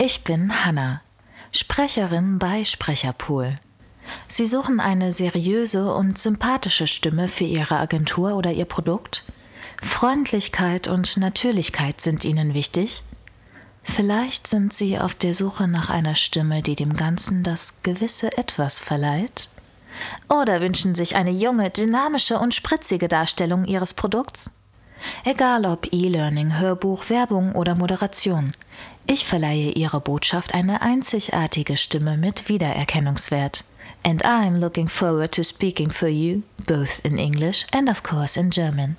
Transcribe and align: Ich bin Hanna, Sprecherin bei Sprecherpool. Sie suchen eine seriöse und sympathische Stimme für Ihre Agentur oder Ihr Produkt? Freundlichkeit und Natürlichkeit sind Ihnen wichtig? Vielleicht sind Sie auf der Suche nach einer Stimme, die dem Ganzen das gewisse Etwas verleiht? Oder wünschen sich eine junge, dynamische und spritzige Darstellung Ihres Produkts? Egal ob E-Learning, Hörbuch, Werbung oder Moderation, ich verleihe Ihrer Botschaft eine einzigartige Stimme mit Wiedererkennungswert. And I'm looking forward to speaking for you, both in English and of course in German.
Ich 0.00 0.22
bin 0.22 0.64
Hanna, 0.64 1.00
Sprecherin 1.50 2.38
bei 2.38 2.62
Sprecherpool. 2.62 3.56
Sie 4.28 4.46
suchen 4.46 4.78
eine 4.78 5.10
seriöse 5.10 5.92
und 5.92 6.18
sympathische 6.18 6.86
Stimme 6.86 7.26
für 7.26 7.42
Ihre 7.42 7.78
Agentur 7.78 8.36
oder 8.36 8.52
Ihr 8.52 8.64
Produkt? 8.64 9.24
Freundlichkeit 9.82 10.86
und 10.86 11.16
Natürlichkeit 11.16 12.00
sind 12.00 12.24
Ihnen 12.24 12.54
wichtig? 12.54 13.02
Vielleicht 13.82 14.46
sind 14.46 14.72
Sie 14.72 15.00
auf 15.00 15.16
der 15.16 15.34
Suche 15.34 15.66
nach 15.66 15.90
einer 15.90 16.14
Stimme, 16.14 16.62
die 16.62 16.76
dem 16.76 16.94
Ganzen 16.94 17.42
das 17.42 17.82
gewisse 17.82 18.38
Etwas 18.38 18.78
verleiht? 18.78 19.48
Oder 20.28 20.60
wünschen 20.60 20.94
sich 20.94 21.16
eine 21.16 21.32
junge, 21.32 21.70
dynamische 21.70 22.38
und 22.38 22.54
spritzige 22.54 23.08
Darstellung 23.08 23.64
Ihres 23.64 23.94
Produkts? 23.94 24.52
Egal 25.24 25.64
ob 25.64 25.92
E-Learning, 25.92 26.58
Hörbuch, 26.58 27.08
Werbung 27.08 27.54
oder 27.54 27.74
Moderation, 27.74 28.52
ich 29.06 29.24
verleihe 29.24 29.70
Ihrer 29.70 30.00
Botschaft 30.00 30.52
eine 30.52 30.82
einzigartige 30.82 31.78
Stimme 31.78 32.18
mit 32.18 32.50
Wiedererkennungswert. 32.50 33.64
And 34.04 34.22
I'm 34.26 34.58
looking 34.58 34.86
forward 34.86 35.32
to 35.32 35.42
speaking 35.42 35.90
for 35.90 36.08
you, 36.08 36.42
both 36.66 37.00
in 37.04 37.16
English 37.16 37.66
and 37.72 37.88
of 37.88 38.02
course 38.02 38.38
in 38.38 38.50
German. 38.50 38.98